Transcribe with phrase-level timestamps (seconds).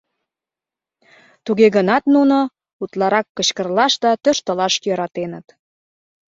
[1.45, 2.37] Туге гынат нуно
[2.83, 5.47] утларак кычкырлаш да тӧрштылаш йӧратеныт.